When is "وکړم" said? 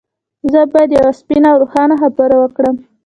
2.39-2.75